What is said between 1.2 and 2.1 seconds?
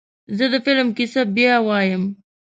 بیا وایم.